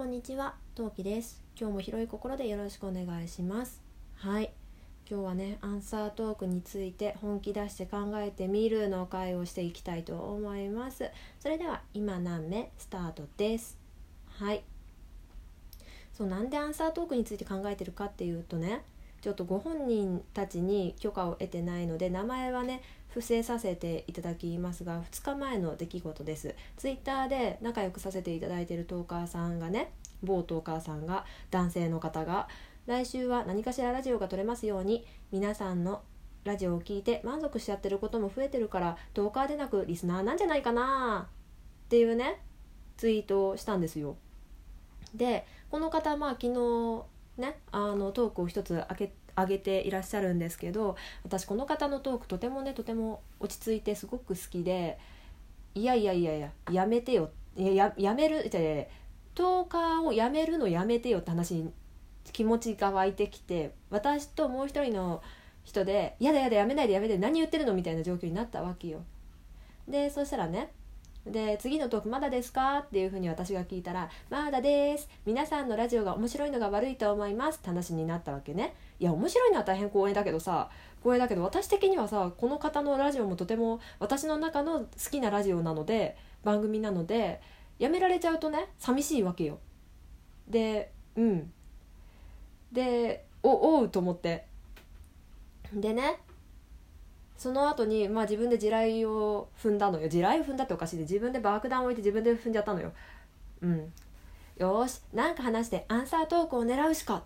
[0.00, 1.42] こんにちは、トウキです。
[1.60, 3.82] 今日も広い心でよろしくお願いします。
[4.14, 4.50] はい。
[5.06, 11.10] 今日はね、アンサートークについて本気出して考えてみるの会をしていきたいと思います。
[11.38, 13.76] それでは今何目スタートです。
[14.38, 14.62] はい。
[16.14, 18.82] そうなんでアンサートークについて考えてるかっていうとね、
[19.20, 22.80] ちょっとご本人たちに許可を得てないので名前はね
[23.10, 26.54] 伏せさせていただきますが2日前の出来事です。
[26.76, 29.92] ツイッターで仲良くさせていただいているトーカーさんがね
[30.22, 32.48] 某トーカーさんが男性の方が
[32.86, 36.02] 来週は何かしらラジオが撮れますように皆さんの
[36.44, 42.40] ラジオを聞いて満足しちゃってることも増えてるからトーカーでなくリスナーなんじゃないかなっていうね
[42.96, 44.16] ツイートをしたんですよ。
[45.14, 47.04] でこの方まあ昨日
[47.36, 49.12] ねあのトークを一つ開け
[49.42, 54.98] 上げていらっしゃるんですけど私この方のトークとてもねとても落ち着いてすごく好きで
[55.74, 58.60] いやいやいやいややめてよややめるじゃ
[59.34, 61.72] トーカーをやめるのやめてよって話に
[62.32, 65.22] 気持ちが湧いてきて私ともう一人の
[65.64, 69.02] 人で「やだやだやめないでやめて何言ってるの?」みたいな状況になったわけよ。
[69.88, 70.70] でそしたらね
[71.26, 72.78] で次のトークまだですか？
[72.78, 75.08] っていうふうに私が聞いたら「まだです。
[75.26, 78.74] 皆さんのラジオが面白いのが悪いと思います」って話になったわけね。
[78.98, 87.40] いや面白いのは大変光栄だけどさ光栄だけど私的にはさこの方のラジオもとても私の中の好きなラジオなので番組なので
[87.78, 89.58] やめられちゃうとね寂しいわけよ。
[90.48, 91.52] でうん。
[92.72, 94.46] でおおうと思って。
[95.72, 96.18] でね
[97.40, 100.10] その後にまあ自分で地雷を踏んだのよ。
[100.10, 102.92] 地雷を踏んだっておかしいで自分で爆弾を置いて自分で踏んじゃったのよ。
[103.62, 103.90] うん。
[104.58, 105.00] よし。
[105.14, 107.24] なんか話してアンサートークを狙うしかって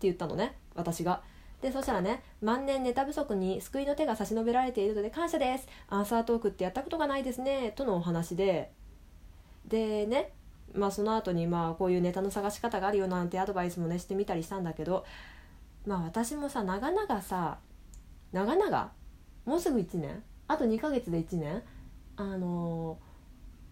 [0.00, 0.56] 言ったのね。
[0.74, 1.22] 私が。
[1.60, 5.68] でそしたらね万年ネタ不足に救いの手が差し伸べられているので感謝です。
[5.88, 7.72] アンサートークってやったことがないですね。
[7.76, 8.72] とのお話で。
[9.68, 10.32] でね。
[10.74, 15.04] まあその後にまあこういうネタの探し方があるよなんてアドバイスもねしてみたりしたんだけど。
[15.86, 17.58] まあ私もさ長々さ
[18.32, 18.92] 長々
[19.44, 20.22] もうすぐ1年？
[20.48, 21.62] あと2ヶ月で1年？
[22.16, 23.12] あのー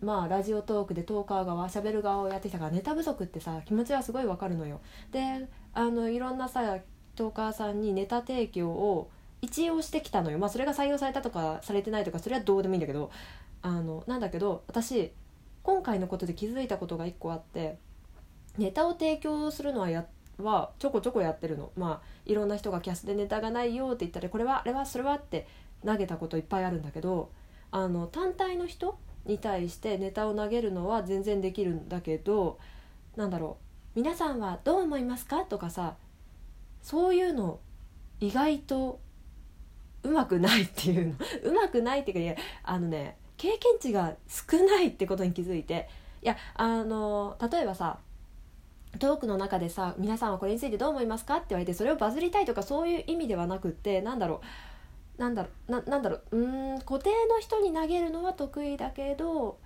[0.00, 4.80] まあラジオトークでトーカー側しゃべる側をやってきたからネタ不足ってさ気持ちはすごいわかるのよ。
[5.10, 6.78] であのいろんなさ
[7.16, 9.10] トーカーさんにネタ提供を
[9.42, 10.38] 一応してきたのよ。
[10.38, 13.10] まあそれが採用されたとかされてないとかそれはどうでもいいんだけど
[13.62, 15.10] あのなんだけど私
[15.64, 17.78] 今回のことで気づいたことが1個あって
[18.56, 21.72] ネタを提供するのはやってはちょこちょこやってるの。
[21.76, 25.46] まあいろんな人がキャスでネタがないよって言ったらこれはあれはそれはって
[25.84, 27.30] 投げたこといっぱいあるんだけど
[27.70, 32.58] あの単体の人に対してネタを投げるのは全然できるんだけど
[33.16, 33.58] なんだろ
[33.94, 35.96] う皆さんはどう思いますかとかさ
[36.82, 37.60] そういうの
[38.20, 39.00] 意外と
[40.02, 41.14] うまくないっていうの。
[41.50, 45.88] うまくないっていうかいやあのね経験値が少ないってことに気づいて。
[46.20, 48.00] いやあの例えばさ
[48.98, 54.40] トークの中でさ皆さんはこれについてどう思いますかって言われてそれをバズりたいとかそういう意味ではなくってなんだろ
[55.18, 59.58] うなんだろうななんだろううん固定の人に投げるのは得意だけど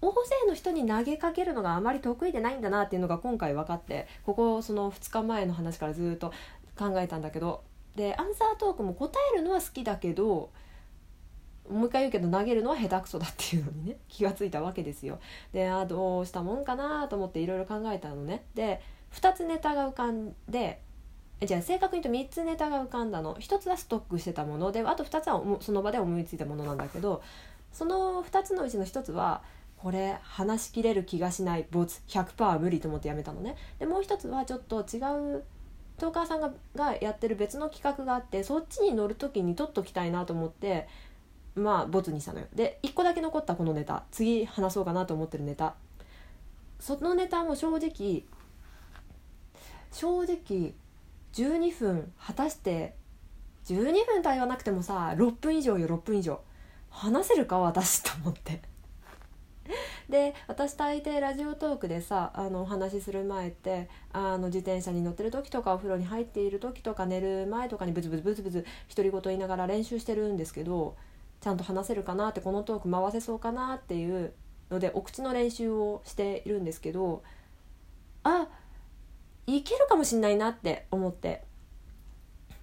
[0.00, 6.32] 大勢の人に投げかけるのがあまり得意でないんだなっていうのが今回分かってここその2日前の話からずっと
[6.76, 7.62] 考えたんだけど
[7.94, 10.50] でアンサートークも答えるのは好きだけど
[11.70, 15.18] もう一回言うけど投げるのは下手くそだっていうのにね 気がついたわけですよ。
[15.52, 18.44] であどうしたもんかなと思っていろいろ考えたのね。
[18.54, 18.80] で
[19.12, 20.80] 2つネタが浮かんで
[21.44, 27.22] じゃあ正確に言うと3つネタが浮かんだの1つはストックしてたものであと2つはその場で思いついたものなんだけど
[27.72, 29.42] その2つのうちの1つは
[29.76, 33.56] これ話しきれる気がしないボツ100%は無理と思ってやめたのね。
[33.78, 34.98] でもう1つはちょっと違
[35.36, 35.44] う
[35.98, 36.40] トーカーさん
[36.74, 40.88] がやってる別の企画があってそっちに乗る時に取っときたいなと思って
[41.56, 42.46] まあボツにしたのよ。
[42.54, 44.04] で1個だけ残ったこのネタ。
[44.12, 45.74] 次話そうかなと思ってるネタ。
[46.78, 48.24] そのネタも正直
[49.90, 50.74] 正直
[51.32, 52.94] 12分果たして
[53.64, 56.40] 12分とは言わなくてもさ6分以上よ6分以上。
[56.90, 58.60] 話せるか私と思って。
[60.08, 70.96] で私大抵ラジオトークでさあのお話しする前ってあの自転車に乗ってる時とかお風呂に入っている時とか寝る前とかにブツブツブツブツ独り言言いながら練習してるんですけど
[71.40, 74.32] ちゃんと話せるかなってこのトーク回せそうかなっていう
[74.70, 77.22] のでお口の練習をしているんですけど
[78.24, 78.48] あ
[79.46, 81.44] いけるかもしんないなって思って。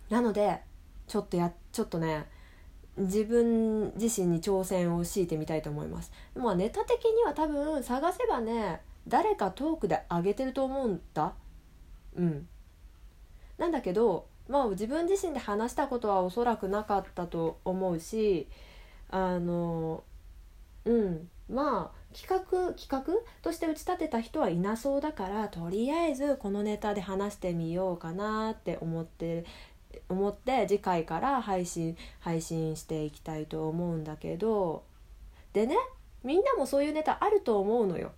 [0.09, 0.59] なので
[1.07, 2.27] ちょっとやちょっとね
[2.97, 6.11] 自分自身に挑戦を強いてみたいと思います。
[6.35, 11.33] まあネタ的には多分探せばね誰かトークで上げてると思うんだ。
[12.15, 12.47] うん。
[13.57, 18.47] なんだけどまあ自分自身で話したことはおそらくなかったと思うし
[19.09, 20.03] あの
[20.85, 23.03] うんまあ企画企画
[23.41, 29.45] として打ち立てた人はいなそうだからとりあえずこのネタで話してみようかなって思って
[30.09, 34.83] 思って次回から配信配信していきたいと思うんだけど
[35.53, 35.75] でね
[36.23, 38.13] みんなもそういうネタあると思うのよ。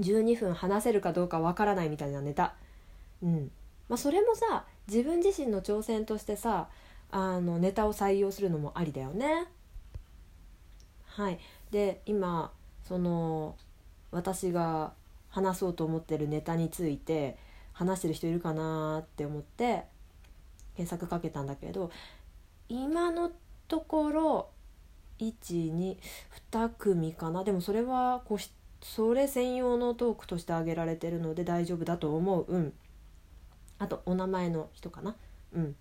[0.00, 2.54] 12分話せるかどうかわからないみたいなネタ。
[3.22, 3.50] うん
[3.88, 6.68] まあ、それもさ自分自身の挑戦としてさ
[7.10, 9.46] あのネタを採用するのもありだよね。
[11.06, 11.38] はい、
[11.70, 12.50] で今
[12.82, 13.56] その
[14.10, 14.92] 私が
[15.28, 17.36] 話そうと思ってるネタについて
[17.72, 19.84] 話してる人いるかなって思って
[20.76, 21.90] 検索かけたんだけど
[22.68, 23.30] 今の
[23.68, 24.48] ところ
[25.18, 25.96] 122
[26.78, 27.44] 組かな。
[27.44, 28.38] でもそれはこう
[28.80, 32.44] それ専用のトークとして挙げられてるので大丈夫だと思う。
[32.48, 32.72] うん。
[33.78, 35.16] あとお名前の人かな？
[35.54, 35.76] うん。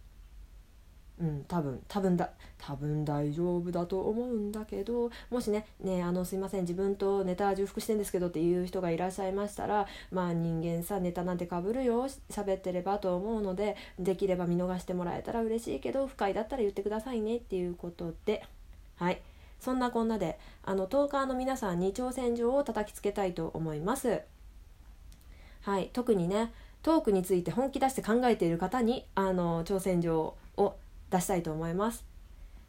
[1.22, 18.44] うん多分多分だ多分大丈夫だと思うんだけどもしねねあのすいません自分とネタ重複してんですけどっていう人がいらっしゃいましたらまあ人間さネタなんてかぶるよ喋ってればと思うのでできれば見逃してもらえたら嬉しいけど不快だったら言ってくださいねっていうことで。
[18.96, 19.22] はい。
[19.60, 24.22] そんなこんなであのトーカーの皆さんに挑戦状を叩きつけたいと思います。
[25.62, 25.90] はい。
[25.94, 26.52] 特にね
[26.84, 30.76] トークについて本気出して考えている方にあの挑戦状を
[31.10, 32.06] 出したいと思います。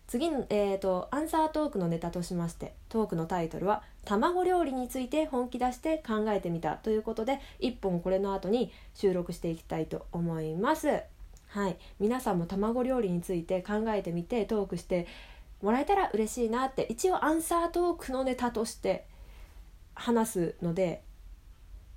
[0.06, 11.02] 次の、えーと、アンサートークのネタとしましてトークのタイトルは「卵料理について本気出して考えてみた」ということで1本これの後に収録していきたいと思います。
[11.48, 15.06] はい、皆さんも卵料理について考えてみてトークして
[15.62, 19.06] もらえたら嬉しいなって一応アンサートークのネタとして
[19.94, 21.02] 話すので、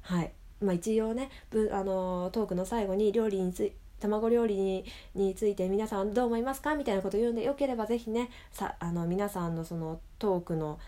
[0.01, 0.31] はい。
[0.61, 1.29] まあ、一応ね
[1.71, 10.79] あのトークの最後に料理につ卵料理について皆さんどう思いますかみたいなこと言うんでよければ是非ねさあの皆さんのそのトークの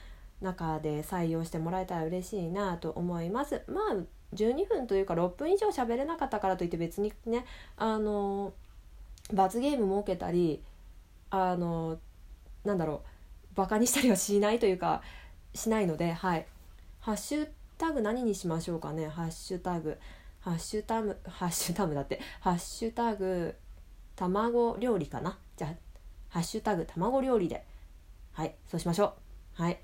[0.42, 3.64] 中で採用してもらえたら嬉しいなと思います。
[3.68, 3.96] まあ
[4.36, 7.46] 12分というか6分以上喋れなかったからといって別にね
[7.78, 8.54] あの
[9.34, 10.62] 罰ゲーム設けたり
[11.32, 11.98] あの
[12.64, 13.02] なんだろ
[13.54, 15.02] うバカにしたりはしないというか
[15.56, 16.46] しないのではい
[17.00, 17.48] ハッシュ
[17.80, 19.08] タグ何にしましょうかね？
[19.08, 19.98] ハッシュタグ。
[20.42, 22.20] ハッシュタグハッシュタグだって。
[22.42, 23.56] ハッシュタグ
[24.16, 25.38] 卵料理かな？
[25.58, 25.74] じゃあ
[26.30, 27.66] ハッシュタグ卵料理で。
[28.34, 29.16] はいそうしましょ
[29.58, 29.64] う。
[29.64, 29.80] はい。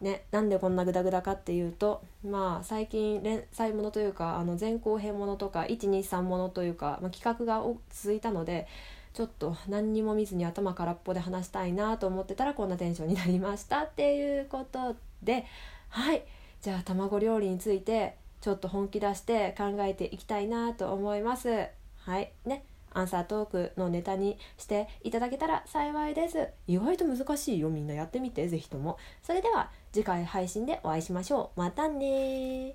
[0.00, 8.68] ねなんでこんなグダグダかっていうとまあ最近連載ものというかあの前後編ものとか123ものというか、まあ、企画が続いたので
[9.12, 15.44] ちょっと何にも見ずに頭空っぽで話したいなと思ってたらこんなテンションになりましたっていうことで
[15.88, 16.22] はい。
[16.60, 21.66] じゃあ卵料理についてちょっと本気出して考えていきたいなと思います。
[21.98, 22.32] はい。
[22.44, 22.64] ね。
[22.92, 26.48] アンサートークのネタにしていただけたら幸いです。
[26.66, 27.68] 意外と難しいよ。
[27.68, 28.48] みんなやってみて。
[28.48, 28.96] 是非とも。
[29.22, 31.60] それでは次回配信でお会いしましょう。
[31.60, 32.74] またね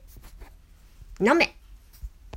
[1.19, 1.62] 飲め。